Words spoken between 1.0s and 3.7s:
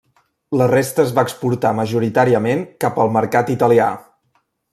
es va exportar majoritàriament cap al mercat